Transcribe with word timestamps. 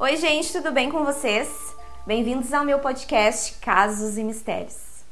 Oi, 0.00 0.16
gente, 0.16 0.52
tudo 0.52 0.70
bem 0.70 0.88
com 0.88 1.04
vocês? 1.04 1.74
Bem-vindos 2.06 2.52
ao 2.52 2.64
meu 2.64 2.78
podcast 2.78 3.54
Casos 3.54 4.16
e 4.16 4.22
Mistérios. 4.22 5.02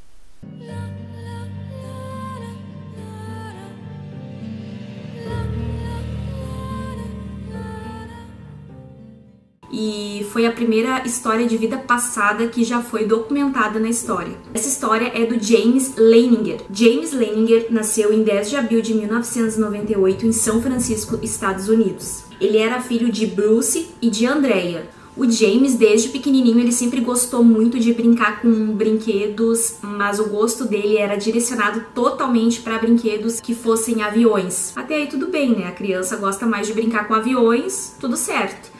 E 9.79 10.25
foi 10.31 10.47
a 10.47 10.51
primeira 10.51 11.03
história 11.05 11.45
de 11.45 11.55
vida 11.55 11.77
passada 11.77 12.47
que 12.47 12.63
já 12.63 12.81
foi 12.81 13.05
documentada 13.05 13.79
na 13.79 13.87
história. 13.87 14.35
Essa 14.51 14.67
história 14.67 15.11
é 15.13 15.23
do 15.23 15.39
James 15.39 15.93
Leininger. 15.95 16.61
James 16.73 17.13
Leininger 17.13 17.67
nasceu 17.69 18.11
em 18.11 18.23
10 18.23 18.49
de 18.49 18.55
abril 18.55 18.81
de 18.81 18.95
1998 18.95 20.25
em 20.25 20.31
São 20.31 20.59
Francisco, 20.59 21.19
Estados 21.21 21.69
Unidos. 21.69 22.23
Ele 22.41 22.57
era 22.57 22.81
filho 22.81 23.11
de 23.11 23.27
Bruce 23.27 23.89
e 24.01 24.09
de 24.09 24.25
Andrea. 24.25 24.89
O 25.15 25.29
James, 25.29 25.75
desde 25.75 26.09
pequenininho, 26.09 26.59
ele 26.59 26.71
sempre 26.71 27.01
gostou 27.01 27.43
muito 27.43 27.79
de 27.79 27.93
brincar 27.93 28.41
com 28.41 28.49
brinquedos, 28.73 29.75
mas 29.81 30.19
o 30.19 30.25
gosto 30.25 30.65
dele 30.65 30.97
era 30.97 31.15
direcionado 31.15 31.85
totalmente 31.93 32.61
para 32.61 32.79
brinquedos 32.79 33.39
que 33.39 33.53
fossem 33.53 34.01
aviões. 34.01 34.73
Até 34.75 34.95
aí 34.95 35.07
tudo 35.07 35.27
bem, 35.27 35.55
né? 35.55 35.67
A 35.67 35.71
criança 35.71 36.15
gosta 36.17 36.47
mais 36.47 36.65
de 36.65 36.73
brincar 36.73 37.07
com 37.07 37.13
aviões, 37.13 37.95
tudo 37.99 38.15
certo. 38.17 38.76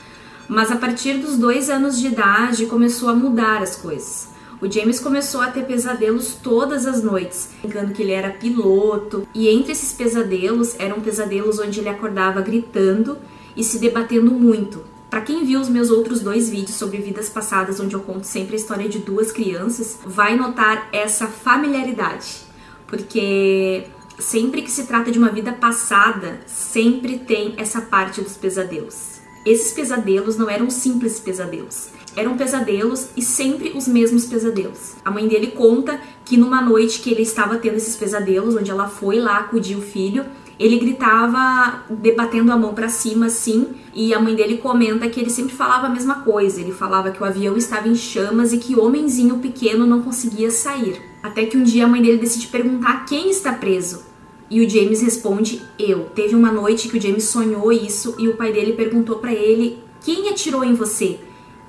Mas 0.48 0.72
a 0.72 0.76
partir 0.76 1.18
dos 1.18 1.36
dois 1.36 1.68
anos 1.68 1.98
de 1.98 2.06
idade 2.06 2.66
começou 2.66 3.10
a 3.10 3.14
mudar 3.14 3.62
as 3.62 3.76
coisas. 3.76 4.28
O 4.60 4.70
James 4.70 4.98
começou 4.98 5.40
a 5.40 5.50
ter 5.50 5.64
pesadelos 5.66 6.34
todas 6.42 6.84
as 6.86 7.02
noites, 7.02 7.50
brincando 7.62 7.92
que 7.92 8.02
ele 8.02 8.10
era 8.10 8.30
piloto, 8.30 9.28
e 9.32 9.48
entre 9.48 9.70
esses 9.70 9.92
pesadelos 9.92 10.74
eram 10.80 11.00
pesadelos 11.00 11.60
onde 11.60 11.78
ele 11.78 11.88
acordava 11.88 12.40
gritando 12.40 13.18
e 13.54 13.62
se 13.62 13.78
debatendo 13.78 14.32
muito. 14.32 14.82
Para 15.08 15.20
quem 15.20 15.44
viu 15.44 15.60
os 15.60 15.68
meus 15.68 15.90
outros 15.90 16.20
dois 16.20 16.48
vídeos 16.48 16.76
sobre 16.76 16.98
vidas 16.98 17.28
passadas, 17.28 17.78
onde 17.78 17.94
eu 17.94 18.00
conto 18.00 18.24
sempre 18.24 18.54
a 18.54 18.58
história 18.58 18.88
de 18.88 18.98
duas 18.98 19.30
crianças, 19.30 19.98
vai 20.04 20.36
notar 20.36 20.88
essa 20.92 21.28
familiaridade, 21.28 22.42
porque 22.86 23.86
sempre 24.18 24.62
que 24.62 24.70
se 24.70 24.86
trata 24.86 25.10
de 25.10 25.18
uma 25.18 25.30
vida 25.30 25.52
passada, 25.52 26.40
sempre 26.46 27.18
tem 27.18 27.54
essa 27.56 27.80
parte 27.80 28.20
dos 28.20 28.36
pesadelos. 28.36 29.17
Esses 29.48 29.72
pesadelos 29.72 30.36
não 30.36 30.50
eram 30.50 30.68
simples 30.68 31.18
pesadelos. 31.18 31.88
Eram 32.14 32.36
pesadelos 32.36 33.08
e 33.16 33.22
sempre 33.22 33.72
os 33.74 33.88
mesmos 33.88 34.26
pesadelos. 34.26 34.96
A 35.02 35.10
mãe 35.10 35.26
dele 35.26 35.46
conta 35.46 35.98
que 36.22 36.36
numa 36.36 36.60
noite 36.60 37.00
que 37.00 37.10
ele 37.10 37.22
estava 37.22 37.56
tendo 37.56 37.76
esses 37.76 37.96
pesadelos, 37.96 38.54
onde 38.54 38.70
ela 38.70 38.88
foi 38.88 39.18
lá 39.18 39.38
acudir 39.38 39.74
o 39.74 39.80
filho, 39.80 40.26
ele 40.58 40.78
gritava 40.78 41.82
debatendo 41.88 42.52
a 42.52 42.58
mão 42.58 42.74
para 42.74 42.90
cima 42.90 43.24
assim, 43.24 43.68
e 43.94 44.12
a 44.12 44.20
mãe 44.20 44.34
dele 44.34 44.58
comenta 44.58 45.08
que 45.08 45.18
ele 45.18 45.30
sempre 45.30 45.54
falava 45.54 45.86
a 45.86 45.90
mesma 45.90 46.16
coisa. 46.16 46.60
Ele 46.60 46.72
falava 46.72 47.10
que 47.10 47.22
o 47.22 47.24
avião 47.24 47.56
estava 47.56 47.88
em 47.88 47.94
chamas 47.94 48.52
e 48.52 48.58
que 48.58 48.74
o 48.74 48.84
homenzinho 48.84 49.38
pequeno 49.38 49.86
não 49.86 50.02
conseguia 50.02 50.50
sair. 50.50 51.00
Até 51.22 51.46
que 51.46 51.56
um 51.56 51.62
dia 51.62 51.86
a 51.86 51.88
mãe 51.88 52.02
dele 52.02 52.18
decide 52.18 52.48
perguntar 52.48 53.06
quem 53.06 53.30
está 53.30 53.54
preso. 53.54 54.07
E 54.50 54.64
o 54.64 54.68
James 54.68 55.02
responde: 55.02 55.62
Eu. 55.78 56.06
Teve 56.14 56.34
uma 56.34 56.50
noite 56.50 56.88
que 56.88 56.96
o 56.96 57.00
James 57.00 57.24
sonhou 57.24 57.72
isso 57.72 58.14
e 58.18 58.28
o 58.28 58.36
pai 58.36 58.52
dele 58.52 58.72
perguntou 58.72 59.16
para 59.16 59.32
ele: 59.32 59.78
Quem 60.02 60.28
atirou 60.28 60.64
em 60.64 60.74
você? 60.74 61.18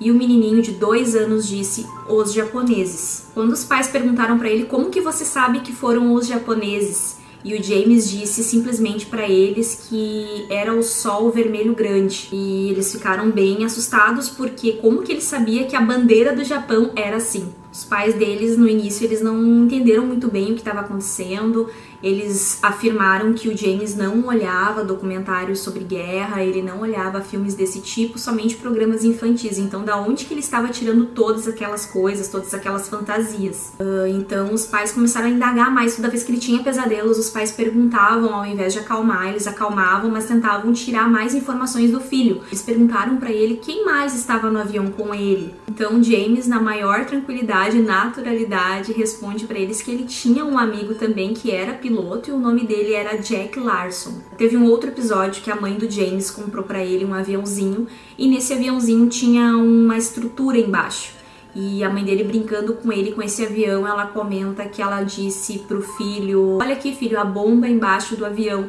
E 0.00 0.10
o 0.10 0.14
menininho 0.14 0.62
de 0.62 0.72
dois 0.72 1.14
anos 1.14 1.46
disse: 1.46 1.86
Os 2.08 2.32
japoneses. 2.32 3.26
Quando 3.34 3.52
os 3.52 3.64
pais 3.64 3.88
perguntaram 3.88 4.38
para 4.38 4.48
ele 4.48 4.64
como 4.64 4.90
que 4.90 5.00
você 5.00 5.24
sabe 5.24 5.60
que 5.60 5.72
foram 5.72 6.14
os 6.14 6.26
japoneses, 6.26 7.18
e 7.44 7.54
o 7.54 7.62
James 7.62 8.10
disse 8.10 8.42
simplesmente 8.42 9.06
para 9.06 9.28
eles 9.28 9.86
que 9.88 10.46
era 10.50 10.74
o 10.74 10.82
sol 10.82 11.30
vermelho 11.30 11.74
grande. 11.74 12.28
E 12.32 12.70
eles 12.70 12.92
ficaram 12.92 13.30
bem 13.30 13.64
assustados 13.64 14.28
porque 14.28 14.72
como 14.72 15.02
que 15.02 15.12
ele 15.12 15.20
sabia 15.20 15.66
que 15.66 15.76
a 15.76 15.80
bandeira 15.80 16.34
do 16.34 16.44
Japão 16.44 16.90
era 16.94 17.16
assim? 17.16 17.52
Os 17.72 17.84
pais 17.84 18.14
deles 18.14 18.56
no 18.56 18.68
início 18.68 19.04
eles 19.04 19.22
não 19.22 19.64
entenderam 19.64 20.04
muito 20.04 20.28
bem 20.28 20.50
o 20.50 20.54
que 20.54 20.60
estava 20.60 20.80
acontecendo. 20.80 21.68
Eles 22.02 22.58
afirmaram 22.62 23.34
que 23.34 23.48
o 23.48 23.56
James 23.56 23.94
não 23.94 24.26
olhava 24.26 24.82
documentários 24.82 25.60
sobre 25.60 25.84
guerra, 25.84 26.42
ele 26.42 26.62
não 26.62 26.80
olhava 26.80 27.20
filmes 27.20 27.54
desse 27.54 27.80
tipo, 27.80 28.18
somente 28.18 28.56
programas 28.56 29.04
infantis. 29.04 29.58
Então, 29.58 29.84
da 29.84 29.98
onde 29.98 30.24
que 30.24 30.32
ele 30.32 30.40
estava 30.40 30.68
tirando 30.68 31.06
todas 31.06 31.46
aquelas 31.46 31.84
coisas, 31.84 32.28
todas 32.28 32.54
aquelas 32.54 32.88
fantasias? 32.88 33.74
Uh, 33.78 34.06
então, 34.08 34.52
os 34.54 34.64
pais 34.64 34.92
começaram 34.92 35.26
a 35.26 35.30
indagar 35.30 35.70
mais. 35.70 35.94
Toda 35.94 36.08
vez 36.08 36.24
que 36.24 36.32
ele 36.32 36.40
tinha 36.40 36.62
pesadelos, 36.62 37.18
os 37.18 37.28
pais 37.28 37.52
perguntavam, 37.52 38.34
ao 38.34 38.46
invés 38.46 38.72
de 38.72 38.78
acalmar, 38.78 39.28
eles 39.28 39.46
acalmavam, 39.46 40.10
mas 40.10 40.24
tentavam 40.24 40.72
tirar 40.72 41.08
mais 41.08 41.34
informações 41.34 41.90
do 41.90 42.00
filho. 42.00 42.40
Eles 42.48 42.62
perguntaram 42.62 43.18
para 43.18 43.30
ele 43.30 43.56
quem 43.56 43.84
mais 43.84 44.14
estava 44.14 44.50
no 44.50 44.58
avião 44.58 44.90
com 44.90 45.14
ele. 45.14 45.54
Então, 45.68 46.02
James, 46.02 46.46
na 46.46 46.60
maior 46.60 47.04
tranquilidade 47.04 47.59
e 47.74 47.80
naturalidade, 47.80 48.92
responde 48.92 49.46
para 49.46 49.58
eles 49.58 49.82
que 49.82 49.90
ele 49.90 50.04
tinha 50.04 50.44
um 50.44 50.58
amigo 50.58 50.94
também 50.94 51.34
que 51.34 51.50
era 51.50 51.74
piloto 51.74 52.00
piloto 52.00 52.30
e 52.30 52.32
o 52.32 52.38
nome 52.38 52.66
dele 52.66 52.94
era 52.94 53.16
Jack 53.16 53.58
Larson. 53.58 54.20
Teve 54.36 54.56
um 54.56 54.64
outro 54.64 54.90
episódio 54.90 55.42
que 55.42 55.50
a 55.50 55.56
mãe 55.56 55.74
do 55.74 55.90
James 55.90 56.30
comprou 56.30 56.64
para 56.64 56.84
ele 56.84 57.04
um 57.04 57.12
aviãozinho 57.12 57.86
e 58.16 58.28
nesse 58.28 58.52
aviãozinho 58.52 59.08
tinha 59.08 59.56
uma 59.56 59.96
estrutura 59.96 60.58
embaixo. 60.58 61.12
E 61.54 61.82
a 61.82 61.90
mãe 61.90 62.04
dele 62.04 62.22
brincando 62.22 62.74
com 62.74 62.92
ele 62.92 63.10
com 63.10 63.20
esse 63.20 63.44
avião, 63.44 63.86
ela 63.86 64.06
comenta 64.06 64.64
que 64.66 64.80
ela 64.80 65.02
disse 65.02 65.58
pro 65.66 65.82
filho: 65.82 66.58
"Olha 66.60 66.74
aqui, 66.74 66.94
filho, 66.94 67.18
a 67.18 67.24
bomba 67.24 67.68
embaixo 67.68 68.16
do 68.16 68.24
avião". 68.24 68.68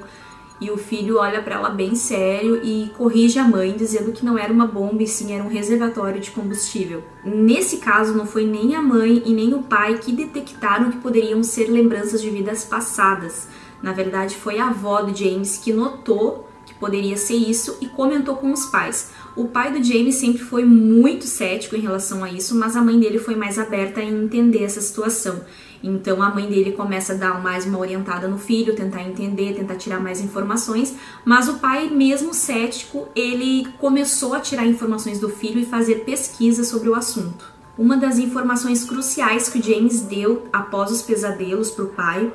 E 0.62 0.70
o 0.70 0.78
filho 0.78 1.18
olha 1.18 1.42
para 1.42 1.56
ela 1.56 1.70
bem 1.72 1.96
sério 1.96 2.64
e 2.64 2.92
corrige 2.96 3.40
a 3.40 3.44
mãe, 3.44 3.76
dizendo 3.76 4.12
que 4.12 4.24
não 4.24 4.38
era 4.38 4.54
uma 4.54 4.68
bomba 4.68 5.02
e 5.02 5.08
sim 5.08 5.34
era 5.34 5.44
um 5.44 5.48
reservatório 5.48 6.22
de 6.22 6.30
combustível. 6.30 7.04
Nesse 7.26 7.78
caso, 7.78 8.14
não 8.14 8.28
foi 8.28 8.46
nem 8.46 8.76
a 8.76 8.82
mãe 8.82 9.24
e 9.26 9.34
nem 9.34 9.56
o 9.56 9.64
pai 9.64 9.98
que 9.98 10.12
detectaram 10.12 10.92
que 10.92 11.00
poderiam 11.00 11.42
ser 11.42 11.66
lembranças 11.66 12.22
de 12.22 12.30
vidas 12.30 12.64
passadas. 12.64 13.48
Na 13.82 13.92
verdade, 13.92 14.36
foi 14.36 14.60
a 14.60 14.68
avó 14.68 15.02
do 15.02 15.18
James 15.18 15.58
que 15.58 15.74
notou 15.74 16.48
que 16.64 16.76
poderia 16.76 17.18
ser 17.18 17.36
isso 17.36 17.78
e 17.82 17.88
comentou 17.88 18.36
com 18.36 18.52
os 18.52 18.66
pais. 18.68 19.12
O 19.36 19.46
pai 19.46 19.72
do 19.72 19.82
James 19.82 20.16
sempre 20.16 20.42
foi 20.42 20.66
muito 20.66 21.26
cético 21.26 21.76
em 21.76 21.82
relação 21.82 22.24
a 22.24 22.30
isso, 22.30 22.54
mas 22.56 22.76
a 22.76 22.82
mãe 22.82 23.00
dele 23.00 23.18
foi 23.18 23.36
mais 23.36 23.58
aberta 23.58 24.02
em 24.02 24.26
entender 24.26 24.64
essa 24.64 24.82
situação. 24.82 25.42
Então 25.84 26.22
a 26.22 26.30
mãe 26.30 26.48
dele 26.48 26.74
começa 26.74 27.14
a 27.14 27.16
dar 27.16 27.42
mais 27.42 27.66
uma 27.66 27.80
orientada 27.80 28.28
no 28.28 28.38
filho, 28.38 28.76
tentar 28.76 29.02
entender, 29.04 29.56
tentar 29.56 29.76
tirar 29.76 30.00
mais 30.00 30.20
informações, 30.20 30.94
mas 31.26 31.48
o 31.48 31.56
pai, 31.56 31.90
mesmo 31.90 32.34
cético, 32.34 33.08
ele 33.16 33.68
começou 33.80 34.34
a 34.34 34.40
tirar 34.40 34.68
informações 34.68 35.20
do 35.20 35.30
filho 35.30 35.60
e 35.60 35.66
fazer 35.66 36.04
pesquisa 36.04 36.64
sobre 36.64 36.90
o 36.90 36.96
assunto. 36.96 37.52
Uma 37.78 37.98
das 37.98 38.20
informações 38.20 38.84
cruciais 38.84 39.48
que 39.48 39.60
o 39.60 39.64
James 39.64 40.02
deu 40.02 40.44
após 40.52 40.92
os 40.92 41.02
pesadelos 41.02 41.72
para 41.72 41.86
o 41.86 41.90
pai 41.90 42.32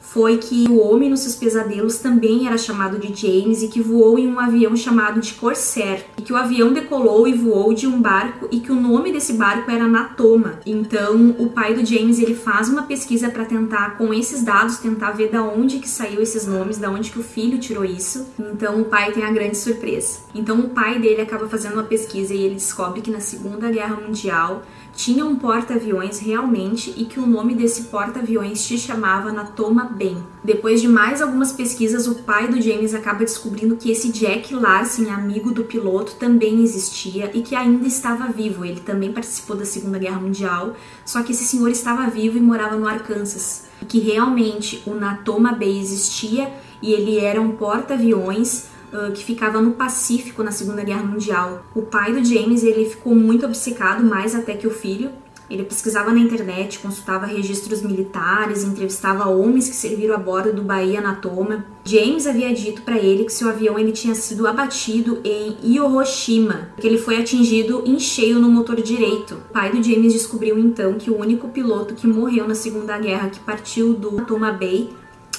foi 0.00 0.38
que 0.38 0.66
o 0.68 0.78
homem 0.78 1.10
nos 1.10 1.20
seus 1.20 1.36
pesadelos 1.36 1.98
também 1.98 2.46
era 2.46 2.56
chamado 2.56 2.98
de 2.98 3.14
James 3.14 3.62
e 3.62 3.68
que 3.68 3.80
voou 3.80 4.18
em 4.18 4.26
um 4.26 4.40
avião 4.40 4.74
chamado 4.76 5.20
de 5.20 5.34
Corsair, 5.34 6.06
e 6.16 6.22
que 6.22 6.32
o 6.32 6.36
avião 6.36 6.72
decolou 6.72 7.28
e 7.28 7.34
voou 7.34 7.74
de 7.74 7.86
um 7.86 8.00
barco 8.00 8.48
e 8.50 8.60
que 8.60 8.72
o 8.72 8.74
nome 8.74 9.12
desse 9.12 9.34
barco 9.34 9.70
era 9.70 9.86
Natoma. 9.86 10.60
Então, 10.64 11.36
o 11.38 11.50
pai 11.50 11.74
do 11.74 11.84
James, 11.84 12.18
ele 12.18 12.34
faz 12.34 12.68
uma 12.68 12.82
pesquisa 12.82 13.28
para 13.30 13.44
tentar 13.44 13.96
com 13.96 14.12
esses 14.12 14.42
dados 14.42 14.78
tentar 14.78 15.12
ver 15.12 15.30
da 15.30 15.42
onde 15.42 15.78
que 15.78 15.88
saiu 15.88 16.22
esses 16.22 16.46
nomes, 16.46 16.78
da 16.78 16.90
onde 16.90 17.10
que 17.10 17.18
o 17.18 17.22
filho 17.22 17.58
tirou 17.58 17.84
isso. 17.84 18.28
Então, 18.38 18.80
o 18.80 18.84
pai 18.84 19.12
tem 19.12 19.24
a 19.24 19.30
grande 19.30 19.56
surpresa. 19.56 20.20
Então, 20.34 20.58
o 20.60 20.70
pai 20.70 20.98
dele 20.98 21.20
acaba 21.20 21.48
fazendo 21.48 21.74
uma 21.74 21.82
pesquisa 21.84 22.34
e 22.34 22.42
ele 22.42 22.54
descobre 22.54 23.00
que 23.00 23.10
na 23.10 23.20
Segunda 23.20 23.70
Guerra 23.70 23.96
Mundial 23.96 24.62
tinha 24.98 25.24
um 25.24 25.36
porta-aviões 25.36 26.18
realmente 26.18 26.92
e 26.96 27.04
que 27.04 27.20
o 27.20 27.26
nome 27.26 27.54
desse 27.54 27.84
porta-aviões 27.84 28.58
se 28.58 28.76
chamava 28.76 29.32
Natoma 29.32 29.84
Ben. 29.84 30.18
Depois 30.42 30.80
de 30.80 30.88
mais 30.88 31.22
algumas 31.22 31.52
pesquisas, 31.52 32.08
o 32.08 32.16
pai 32.16 32.48
do 32.48 32.60
James 32.60 32.92
acaba 32.94 33.20
descobrindo 33.20 33.76
que 33.76 33.92
esse 33.92 34.10
Jack 34.10 34.52
Larsen, 34.52 35.08
amigo 35.08 35.52
do 35.52 35.62
piloto, 35.62 36.16
também 36.16 36.64
existia 36.64 37.30
e 37.32 37.42
que 37.42 37.54
ainda 37.54 37.86
estava 37.86 38.26
vivo. 38.26 38.64
Ele 38.64 38.80
também 38.80 39.12
participou 39.12 39.54
da 39.54 39.64
Segunda 39.64 40.00
Guerra 40.00 40.18
Mundial, 40.18 40.74
só 41.04 41.22
que 41.22 41.30
esse 41.30 41.44
senhor 41.44 41.70
estava 41.70 42.10
vivo 42.10 42.36
e 42.36 42.40
morava 42.40 42.74
no 42.74 42.88
Arkansas. 42.88 43.68
E 43.80 43.84
que 43.84 44.00
realmente 44.00 44.82
o 44.84 44.94
Natoma 44.94 45.52
Bay 45.52 45.78
existia 45.78 46.52
e 46.82 46.92
ele 46.92 47.20
era 47.20 47.40
um 47.40 47.52
porta-aviões 47.52 48.66
uh, 48.92 49.12
que 49.12 49.24
ficava 49.24 49.60
no 49.60 49.72
Pacífico 49.72 50.42
na 50.42 50.50
Segunda 50.50 50.82
Guerra 50.82 51.02
Mundial. 51.02 51.64
O 51.74 51.82
pai 51.82 52.12
do 52.12 52.24
James 52.24 52.62
ele 52.62 52.88
ficou 52.88 53.14
muito 53.14 53.46
obcecado, 53.46 54.04
mais 54.04 54.34
até 54.34 54.54
que 54.54 54.66
o 54.66 54.70
filho. 54.70 55.10
Ele 55.50 55.64
pesquisava 55.64 56.12
na 56.12 56.20
internet, 56.20 56.78
consultava 56.78 57.24
registros 57.24 57.80
militares, 57.80 58.64
entrevistava 58.64 59.30
homens 59.30 59.66
que 59.66 59.74
serviram 59.74 60.14
a 60.14 60.18
bordo 60.18 60.52
do 60.52 60.62
Bahia 60.62 61.00
Natoma. 61.00 61.64
James 61.84 62.26
havia 62.26 62.52
dito 62.52 62.82
para 62.82 62.98
ele 62.98 63.24
que 63.24 63.32
seu 63.32 63.48
avião 63.48 63.78
ele 63.78 63.92
tinha 63.92 64.14
sido 64.14 64.46
abatido 64.46 65.20
em 65.24 65.56
Hiroshima, 65.62 66.68
que 66.78 66.86
ele 66.86 66.98
foi 66.98 67.16
atingido 67.16 67.82
em 67.86 67.98
cheio 67.98 68.38
no 68.38 68.50
motor 68.50 68.76
direito. 68.82 69.36
O 69.48 69.52
pai 69.52 69.70
do 69.70 69.82
James 69.82 70.12
descobriu 70.12 70.58
então 70.58 70.94
que 70.94 71.10
o 71.10 71.18
único 71.18 71.48
piloto 71.48 71.94
que 71.94 72.06
morreu 72.06 72.46
na 72.46 72.54
Segunda 72.54 72.98
Guerra 72.98 73.30
que 73.30 73.40
partiu 73.40 73.94
do 73.94 74.12
Natoma 74.12 74.52
Bay 74.52 74.90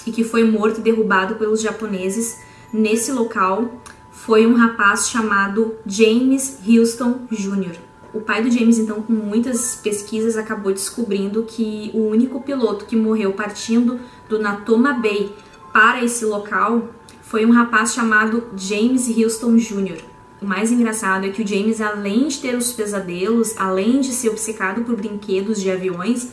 e 0.08 0.12
que 0.12 0.24
foi 0.24 0.44
morto 0.44 0.80
e 0.80 0.84
derrubado 0.84 1.36
pelos 1.36 1.62
japoneses 1.62 2.49
nesse 2.72 3.12
local 3.12 3.72
foi 4.12 4.46
um 4.46 4.54
rapaz 4.54 5.10
chamado 5.10 5.76
James 5.86 6.60
Houston 6.68 7.22
Jr. 7.32 7.78
O 8.14 8.22
pai 8.22 8.42
do 8.42 8.50
James, 8.50 8.80
então, 8.80 9.02
com 9.02 9.14
muitas 9.14 9.76
pesquisas, 9.76 10.36
acabou 10.36 10.74
descobrindo 10.74 11.44
que 11.44 11.92
o 11.94 12.08
único 12.08 12.42
piloto 12.42 12.86
que 12.86 12.96
morreu 12.96 13.34
partindo 13.34 14.00
do 14.28 14.40
Natoma 14.40 14.94
Bay 14.94 15.32
para 15.72 16.04
esse 16.04 16.26
local 16.26 16.90
foi 17.22 17.46
um 17.46 17.52
rapaz 17.52 17.94
chamado 17.94 18.44
James 18.58 19.08
Houston 19.08 19.56
Jr. 19.58 20.02
O 20.42 20.46
mais 20.46 20.72
engraçado 20.72 21.26
é 21.26 21.30
que 21.30 21.44
o 21.44 21.48
James, 21.48 21.82
além 21.82 22.28
de 22.28 22.40
ter 22.40 22.56
os 22.56 22.72
pesadelos, 22.72 23.56
além 23.58 24.00
de 24.00 24.12
ser 24.12 24.30
obcecado 24.30 24.82
por 24.82 24.96
brinquedos 24.96 25.62
de 25.62 25.70
aviões, 25.70 26.30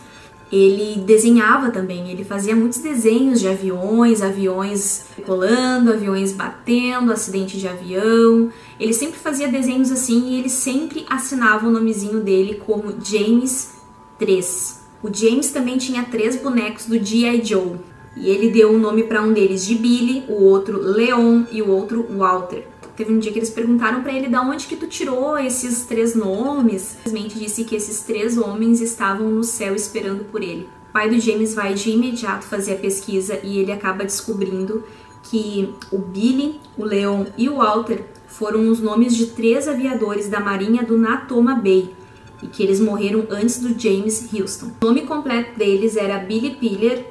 ele 0.51 1.01
desenhava 1.01 1.71
também, 1.71 2.09
ele 2.09 2.23
fazia 2.23 2.55
muitos 2.55 2.79
desenhos 2.79 3.41
de 3.41 3.49
aviões, 3.49 4.23
aviões 4.23 5.07
colando, 5.25 5.93
aviões 5.93 6.33
batendo, 6.33 7.13
acidente 7.13 7.59
de 7.59 7.67
avião. 7.67 8.51
Ele 8.79 8.93
sempre 8.93 9.19
fazia 9.19 9.49
desenhos 9.49 9.91
assim 9.91 10.31
e 10.31 10.39
ele 10.39 10.49
sempre 10.49 11.05
assinava 11.11 11.67
o 11.67 11.71
nomezinho 11.71 12.21
dele 12.21 12.63
como 12.65 12.95
James 13.03 13.75
3. 14.19 14.87
O 15.03 15.13
James 15.13 15.51
também 15.51 15.79
tinha 15.79 16.05
três 16.05 16.37
bonecos 16.37 16.87
do 16.87 16.97
G.I. 16.97 17.45
Joe. 17.45 17.77
E 18.17 18.31
ele 18.31 18.51
deu 18.51 18.71
o 18.71 18.77
um 18.77 18.79
nome 18.79 19.03
para 19.03 19.23
um 19.23 19.33
deles 19.33 19.67
de 19.67 19.75
Billy, 19.75 20.25
o 20.29 20.45
outro 20.45 20.81
Leon 20.81 21.45
e 21.53 21.61
o 21.61 21.69
outro 21.69 22.07
Walter. 22.17 22.67
Teve 22.97 23.13
um 23.13 23.19
dia 23.19 23.31
que 23.31 23.39
eles 23.39 23.51
perguntaram 23.51 24.03
para 24.03 24.13
ele 24.13 24.29
da 24.29 24.41
onde 24.41 24.67
que 24.67 24.75
tu 24.75 24.87
tirou 24.87 25.39
esses 25.39 25.85
três 25.85 26.15
nomes. 26.15 26.83
Simplesmente 27.05 27.39
disse 27.39 27.65
que 27.65 27.77
esses 27.77 28.01
três 28.01 28.39
homens 28.39 28.81
estavam 28.81 29.29
no 29.29 29.45
céu 29.45 29.75
esperando 29.75 30.25
por 30.25 30.43
ele. 30.43 30.69
O 30.89 30.93
pai 30.93 31.11
do 31.11 31.21
James 31.21 31.55
vai 31.55 31.75
de 31.75 31.91
imediato 31.91 32.47
fazer 32.47 32.73
a 32.73 32.79
pesquisa 32.79 33.39
e 33.43 33.59
ele 33.59 33.71
acaba 33.71 34.03
descobrindo 34.03 34.83
que 35.25 35.75
o 35.93 35.99
Billy, 35.99 36.59
o 36.79 36.85
Leon 36.85 37.27
e 37.37 37.49
o 37.51 37.57
Walter 37.57 38.03
foram 38.27 38.69
os 38.69 38.81
nomes 38.81 39.15
de 39.15 39.27
três 39.27 39.69
aviadores 39.69 40.29
da 40.29 40.41
marinha 40.41 40.83
do 40.83 40.97
Natoma 40.97 41.55
Bay 41.55 41.95
e 42.43 42.47
que 42.47 42.63
eles 42.63 42.81
morreram 42.81 43.27
antes 43.31 43.61
do 43.61 43.79
James 43.79 44.33
Houston. 44.33 44.71
O 44.81 44.87
nome 44.87 45.03
completo 45.03 45.59
deles 45.59 45.97
era 45.97 46.19
Billy 46.19 46.57
Piller, 46.57 47.07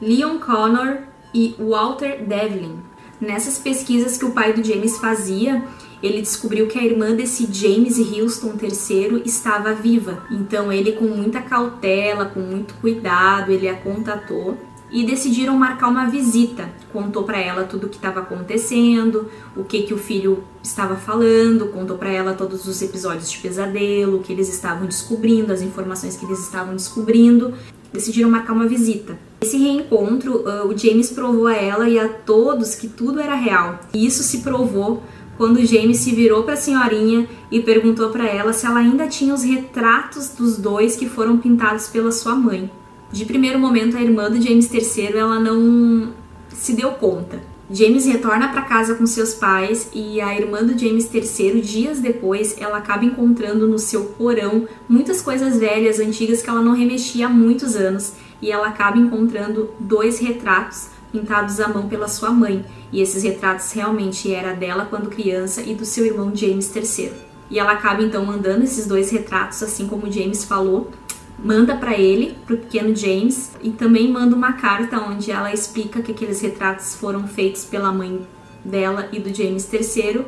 Leon 0.00 0.38
Connor 0.38 0.98
e 1.32 1.54
Walter 1.58 2.24
Devlin. 2.26 2.78
Nessas 3.20 3.58
pesquisas 3.58 4.16
que 4.18 4.24
o 4.24 4.32
pai 4.32 4.52
do 4.52 4.62
James 4.62 4.98
fazia, 4.98 5.64
ele 6.02 6.20
descobriu 6.20 6.66
que 6.66 6.78
a 6.78 6.84
irmã 6.84 7.14
desse 7.14 7.48
James 7.50 7.98
Houston 7.98 8.54
III 8.60 9.22
estava 9.24 9.72
viva. 9.72 10.24
Então 10.30 10.72
ele 10.72 10.92
com 10.92 11.06
muita 11.06 11.40
cautela, 11.40 12.26
com 12.26 12.40
muito 12.40 12.74
cuidado, 12.74 13.50
ele 13.50 13.68
a 13.68 13.74
contatou 13.74 14.58
e 14.90 15.04
decidiram 15.04 15.56
marcar 15.56 15.88
uma 15.88 16.06
visita. 16.06 16.68
Contou 16.92 17.24
para 17.24 17.38
ela 17.38 17.64
tudo 17.64 17.86
o 17.86 17.88
que 17.88 17.96
estava 17.96 18.20
acontecendo, 18.20 19.28
o 19.56 19.64
que 19.64 19.82
que 19.82 19.94
o 19.94 19.98
filho 19.98 20.44
estava 20.62 20.94
falando, 20.94 21.68
contou 21.68 21.98
para 21.98 22.10
ela 22.10 22.34
todos 22.34 22.68
os 22.68 22.80
episódios 22.80 23.30
de 23.30 23.38
pesadelo, 23.38 24.18
o 24.18 24.22
que 24.22 24.32
eles 24.32 24.48
estavam 24.48 24.86
descobrindo, 24.86 25.52
as 25.52 25.62
informações 25.62 26.16
que 26.16 26.24
eles 26.24 26.38
estavam 26.38 26.76
descobrindo. 26.76 27.54
Decidiram 27.94 28.28
marcar 28.28 28.52
uma 28.52 28.66
visita. 28.66 29.16
Esse 29.40 29.56
reencontro, 29.56 30.44
o 30.68 30.76
James 30.76 31.10
provou 31.10 31.46
a 31.46 31.54
ela 31.54 31.88
e 31.88 31.98
a 31.98 32.08
todos 32.08 32.74
que 32.74 32.88
tudo 32.88 33.20
era 33.20 33.36
real. 33.36 33.78
E 33.94 34.04
isso 34.04 34.22
se 34.24 34.38
provou 34.38 35.02
quando 35.38 35.64
James 35.64 35.98
se 35.98 36.12
virou 36.12 36.42
para 36.42 36.54
a 36.54 36.56
senhorinha 36.56 37.28
e 37.50 37.60
perguntou 37.60 38.10
para 38.10 38.26
ela 38.26 38.52
se 38.52 38.66
ela 38.66 38.80
ainda 38.80 39.06
tinha 39.06 39.32
os 39.32 39.44
retratos 39.44 40.30
dos 40.30 40.58
dois 40.58 40.96
que 40.96 41.08
foram 41.08 41.38
pintados 41.38 41.86
pela 41.86 42.10
sua 42.10 42.34
mãe. 42.34 42.68
De 43.12 43.24
primeiro 43.24 43.60
momento, 43.60 43.96
a 43.96 44.02
irmã 44.02 44.28
do 44.28 44.42
James 44.42 44.68
III 44.72 45.16
ela 45.16 45.38
não 45.38 46.12
se 46.48 46.72
deu 46.72 46.90
conta. 46.92 47.40
James 47.74 48.06
retorna 48.06 48.50
para 48.50 48.62
casa 48.62 48.94
com 48.94 49.04
seus 49.04 49.34
pais 49.34 49.88
e 49.92 50.20
a 50.20 50.32
irmã 50.32 50.62
do 50.62 50.78
James 50.78 51.12
III, 51.12 51.60
dias 51.60 51.98
depois, 51.98 52.54
ela 52.60 52.78
acaba 52.78 53.04
encontrando 53.04 53.66
no 53.66 53.80
seu 53.80 54.04
porão 54.04 54.68
muitas 54.88 55.20
coisas 55.20 55.58
velhas, 55.58 55.98
antigas 55.98 56.40
que 56.40 56.48
ela 56.48 56.62
não 56.62 56.72
remexia 56.72 57.26
há 57.26 57.28
muitos 57.28 57.74
anos 57.74 58.12
e 58.40 58.52
ela 58.52 58.68
acaba 58.68 58.96
encontrando 58.96 59.70
dois 59.80 60.20
retratos 60.20 60.86
pintados 61.10 61.58
à 61.58 61.66
mão 61.66 61.88
pela 61.88 62.06
sua 62.06 62.30
mãe. 62.30 62.64
E 62.92 63.02
esses 63.02 63.24
retratos 63.24 63.72
realmente 63.72 64.32
era 64.32 64.52
dela 64.52 64.86
quando 64.88 65.10
criança 65.10 65.60
e 65.60 65.74
do 65.74 65.84
seu 65.84 66.06
irmão 66.06 66.30
James 66.32 66.70
III. 66.72 67.10
E 67.50 67.58
ela 67.58 67.72
acaba 67.72 68.04
então 68.04 68.24
mandando 68.24 68.62
esses 68.62 68.86
dois 68.86 69.10
retratos, 69.10 69.60
assim 69.64 69.88
como 69.88 70.10
James 70.12 70.44
falou, 70.44 70.92
manda 71.38 71.76
para 71.76 71.98
ele, 71.98 72.36
pro 72.46 72.56
pequeno 72.56 72.94
James, 72.94 73.52
e 73.62 73.70
também 73.70 74.10
manda 74.10 74.34
uma 74.34 74.52
carta 74.54 75.00
onde 75.00 75.30
ela 75.30 75.52
explica 75.52 76.02
que 76.02 76.12
aqueles 76.12 76.40
retratos 76.40 76.94
foram 76.94 77.26
feitos 77.26 77.64
pela 77.64 77.92
mãe 77.92 78.26
dela 78.64 79.08
e 79.12 79.18
do 79.18 79.34
James 79.34 79.70
III 79.72 80.24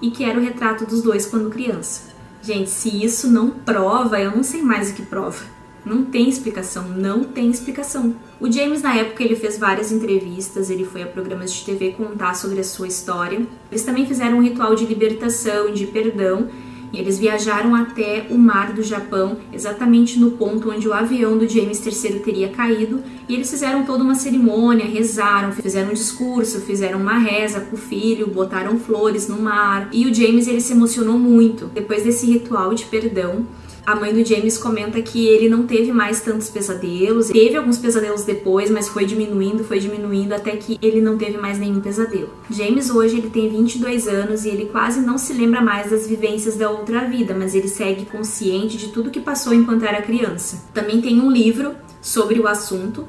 e 0.00 0.10
que 0.10 0.24
era 0.24 0.38
o 0.38 0.42
retrato 0.42 0.86
dos 0.86 1.02
dois 1.02 1.26
quando 1.26 1.50
criança. 1.50 2.08
Gente, 2.42 2.70
se 2.70 3.04
isso 3.04 3.30
não 3.30 3.50
prova, 3.50 4.20
eu 4.20 4.30
não 4.30 4.42
sei 4.42 4.62
mais 4.62 4.90
o 4.90 4.94
que 4.94 5.02
prova. 5.02 5.44
Não 5.84 6.04
tem 6.04 6.28
explicação, 6.28 6.88
não 6.88 7.24
tem 7.24 7.50
explicação. 7.50 8.14
O 8.40 8.50
James, 8.50 8.82
na 8.82 8.94
época, 8.94 9.22
ele 9.22 9.36
fez 9.36 9.58
várias 9.58 9.90
entrevistas, 9.90 10.70
ele 10.70 10.84
foi 10.84 11.02
a 11.02 11.06
programas 11.06 11.52
de 11.52 11.64
TV 11.64 11.92
contar 11.92 12.34
sobre 12.34 12.60
a 12.60 12.64
sua 12.64 12.88
história. 12.88 13.46
Eles 13.70 13.84
também 13.84 14.06
fizeram 14.06 14.38
um 14.38 14.42
ritual 14.42 14.74
de 14.74 14.84
libertação, 14.84 15.72
de 15.72 15.86
perdão, 15.86 16.48
e 16.92 16.98
eles 16.98 17.18
viajaram 17.18 17.74
até 17.74 18.26
o 18.30 18.38
mar 18.38 18.72
do 18.72 18.82
Japão, 18.82 19.36
exatamente 19.52 20.18
no 20.18 20.32
ponto 20.32 20.70
onde 20.70 20.88
o 20.88 20.92
avião 20.92 21.36
do 21.36 21.48
James 21.48 21.84
III 21.84 22.20
teria 22.20 22.48
caído, 22.48 23.02
e 23.28 23.34
eles 23.34 23.50
fizeram 23.50 23.84
toda 23.84 24.02
uma 24.02 24.14
cerimônia, 24.14 24.86
rezaram, 24.86 25.52
fizeram 25.52 25.90
um 25.90 25.94
discurso, 25.94 26.60
fizeram 26.60 27.00
uma 27.00 27.18
reza 27.18 27.60
com 27.60 27.76
o 27.76 27.78
filho, 27.78 28.26
botaram 28.26 28.78
flores 28.78 29.28
no 29.28 29.40
mar, 29.40 29.88
e 29.92 30.06
o 30.06 30.14
James 30.14 30.48
ele 30.48 30.60
se 30.60 30.72
emocionou 30.72 31.18
muito. 31.18 31.66
Depois 31.66 32.04
desse 32.04 32.26
ritual 32.26 32.74
de 32.74 32.84
perdão, 32.84 33.46
a 33.88 33.94
mãe 33.94 34.12
do 34.12 34.22
James 34.22 34.58
comenta 34.58 35.00
que 35.00 35.26
ele 35.26 35.48
não 35.48 35.66
teve 35.66 35.92
mais 35.92 36.20
tantos 36.20 36.50
pesadelos. 36.50 37.28
Teve 37.28 37.56
alguns 37.56 37.78
pesadelos 37.78 38.22
depois, 38.22 38.70
mas 38.70 38.86
foi 38.86 39.06
diminuindo, 39.06 39.64
foi 39.64 39.78
diminuindo 39.78 40.34
até 40.34 40.50
que 40.56 40.78
ele 40.82 41.00
não 41.00 41.16
teve 41.16 41.38
mais 41.38 41.58
nenhum 41.58 41.80
pesadelo. 41.80 42.28
James 42.50 42.90
hoje 42.90 43.16
ele 43.16 43.30
tem 43.30 43.48
22 43.48 44.06
anos 44.06 44.44
e 44.44 44.50
ele 44.50 44.66
quase 44.66 45.00
não 45.00 45.16
se 45.16 45.32
lembra 45.32 45.62
mais 45.62 45.90
das 45.90 46.06
vivências 46.06 46.54
da 46.54 46.68
outra 46.68 47.06
vida, 47.08 47.34
mas 47.34 47.54
ele 47.54 47.66
segue 47.66 48.04
consciente 48.04 48.76
de 48.76 48.88
tudo 48.88 49.10
que 49.10 49.20
passou 49.20 49.54
enquanto 49.54 49.86
era 49.86 50.02
criança. 50.02 50.68
Também 50.74 51.00
tem 51.00 51.18
um 51.18 51.30
livro 51.30 51.74
sobre 52.02 52.38
o 52.38 52.46
assunto. 52.46 53.08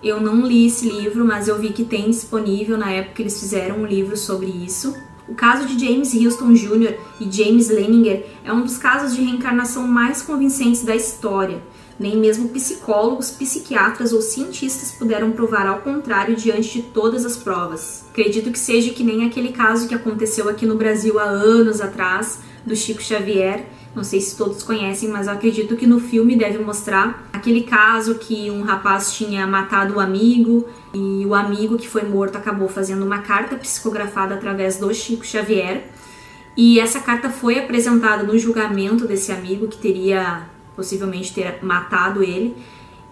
Eu 0.00 0.20
não 0.20 0.46
li 0.46 0.68
esse 0.68 0.88
livro, 0.88 1.24
mas 1.24 1.48
eu 1.48 1.58
vi 1.58 1.70
que 1.70 1.82
tem 1.82 2.10
disponível 2.10 2.78
na 2.78 2.92
época 2.92 3.16
que 3.16 3.22
eles 3.22 3.40
fizeram 3.40 3.78
um 3.78 3.86
livro 3.86 4.16
sobre 4.16 4.46
isso. 4.46 4.94
O 5.28 5.34
caso 5.34 5.66
de 5.66 5.84
James 5.84 6.14
Houston 6.14 6.52
Jr. 6.54 6.94
e 7.20 7.30
James 7.30 7.68
Leninger 7.68 8.26
é 8.44 8.52
um 8.52 8.62
dos 8.62 8.78
casos 8.78 9.14
de 9.14 9.22
reencarnação 9.22 9.86
mais 9.86 10.22
convincentes 10.22 10.84
da 10.84 10.94
história. 10.94 11.60
Nem 11.98 12.16
mesmo 12.16 12.50
psicólogos, 12.50 13.30
psiquiatras 13.30 14.12
ou 14.12 14.20
cientistas 14.20 14.92
puderam 14.92 15.32
provar 15.32 15.66
ao 15.66 15.80
contrário 15.80 16.36
diante 16.36 16.80
de 16.80 16.82
todas 16.82 17.24
as 17.24 17.36
provas. 17.36 18.04
Acredito 18.10 18.52
que 18.52 18.58
seja 18.58 18.92
que 18.92 19.02
nem 19.02 19.26
aquele 19.26 19.50
caso 19.50 19.88
que 19.88 19.94
aconteceu 19.94 20.48
aqui 20.48 20.66
no 20.66 20.76
Brasil 20.76 21.18
há 21.18 21.24
anos 21.24 21.80
atrás, 21.80 22.38
do 22.66 22.76
Chico 22.76 23.02
Xavier, 23.02 23.66
não 23.96 24.04
sei 24.04 24.20
se 24.20 24.36
todos 24.36 24.62
conhecem, 24.62 25.08
mas 25.08 25.26
eu 25.26 25.32
acredito 25.32 25.74
que 25.74 25.86
no 25.86 25.98
filme 25.98 26.36
deve 26.36 26.58
mostrar 26.58 27.26
aquele 27.32 27.62
caso 27.62 28.16
que 28.16 28.50
um 28.50 28.62
rapaz 28.62 29.14
tinha 29.14 29.46
matado 29.46 29.94
o 29.94 29.96
um 29.96 30.00
amigo 30.00 30.68
e 30.92 31.24
o 31.24 31.34
amigo 31.34 31.78
que 31.78 31.88
foi 31.88 32.02
morto 32.02 32.36
acabou 32.36 32.68
fazendo 32.68 33.06
uma 33.06 33.20
carta 33.20 33.56
psicografada 33.56 34.34
através 34.34 34.76
do 34.76 34.92
Chico 34.92 35.24
Xavier. 35.24 35.84
E 36.54 36.78
essa 36.78 37.00
carta 37.00 37.30
foi 37.30 37.58
apresentada 37.58 38.22
no 38.22 38.38
julgamento 38.38 39.06
desse 39.06 39.32
amigo 39.32 39.66
que 39.66 39.78
teria 39.78 40.42
possivelmente 40.76 41.32
ter 41.32 41.64
matado 41.64 42.22
ele. 42.22 42.54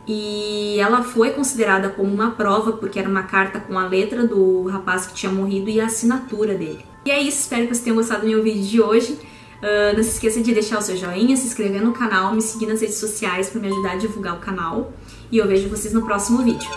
E 0.06 0.76
ela 0.78 1.02
foi 1.02 1.30
considerada 1.30 1.88
como 1.88 2.12
uma 2.12 2.32
prova 2.32 2.72
porque 2.72 2.98
era 2.98 3.08
uma 3.08 3.22
carta 3.22 3.58
com 3.58 3.78
a 3.78 3.88
letra 3.88 4.26
do 4.26 4.64
rapaz 4.64 5.06
que 5.06 5.14
tinha 5.14 5.32
morrido 5.32 5.70
e 5.70 5.80
a 5.80 5.86
assinatura 5.86 6.54
dele. 6.54 6.84
E 7.06 7.10
é 7.10 7.20
isso, 7.22 7.40
espero 7.40 7.62
que 7.62 7.68
vocês 7.68 7.84
tenham 7.84 7.96
gostado 7.96 8.20
do 8.20 8.26
meu 8.26 8.42
vídeo 8.42 8.62
de 8.62 8.82
hoje. 8.82 9.18
Uh, 9.64 9.96
não 9.96 10.02
se 10.02 10.10
esqueça 10.10 10.42
de 10.42 10.52
deixar 10.52 10.78
o 10.78 10.82
seu 10.82 10.94
joinha, 10.94 11.34
se 11.38 11.46
inscrever 11.46 11.80
no 11.80 11.94
canal, 11.94 12.34
me 12.34 12.42
seguir 12.42 12.66
nas 12.66 12.82
redes 12.82 12.96
sociais 12.96 13.48
para 13.48 13.62
me 13.62 13.68
ajudar 13.68 13.92
a 13.92 13.96
divulgar 13.96 14.36
o 14.36 14.38
canal. 14.38 14.92
E 15.32 15.38
eu 15.38 15.48
vejo 15.48 15.70
vocês 15.70 15.94
no 15.94 16.04
próximo 16.04 16.42
vídeo. 16.42 16.68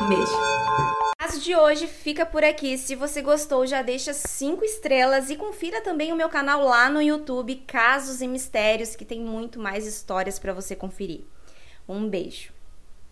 Um 0.00 0.08
beijo! 0.08 0.32
O 0.32 1.16
caso 1.18 1.38
de 1.38 1.54
hoje 1.54 1.86
fica 1.86 2.24
por 2.24 2.42
aqui. 2.42 2.78
Se 2.78 2.94
você 2.94 3.20
gostou, 3.20 3.66
já 3.66 3.82
deixa 3.82 4.14
5 4.14 4.64
estrelas 4.64 5.28
e 5.28 5.36
confira 5.36 5.82
também 5.82 6.10
o 6.10 6.16
meu 6.16 6.30
canal 6.30 6.64
lá 6.64 6.88
no 6.88 7.02
YouTube, 7.02 7.54
Casos 7.66 8.22
e 8.22 8.26
Mistérios, 8.26 8.96
que 8.96 9.04
tem 9.04 9.20
muito 9.20 9.60
mais 9.60 9.86
histórias 9.86 10.38
para 10.38 10.54
você 10.54 10.74
conferir. 10.74 11.24
Um 11.86 12.08
beijo! 12.08 12.51